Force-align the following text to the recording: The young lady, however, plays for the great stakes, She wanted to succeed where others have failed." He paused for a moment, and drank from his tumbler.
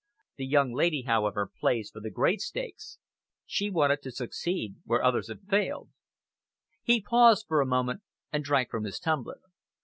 The 0.37 0.47
young 0.47 0.73
lady, 0.73 1.03
however, 1.03 1.51
plays 1.59 1.91
for 1.91 1.99
the 1.99 2.09
great 2.09 2.41
stakes, 2.41 2.97
She 3.45 3.69
wanted 3.69 4.01
to 4.01 4.11
succeed 4.11 4.77
where 4.83 5.03
others 5.03 5.27
have 5.27 5.43
failed." 5.43 5.91
He 6.81 7.03
paused 7.03 7.45
for 7.47 7.61
a 7.61 7.67
moment, 7.67 8.01
and 8.33 8.43
drank 8.43 8.71
from 8.71 8.85
his 8.85 8.97
tumbler. 8.97 9.41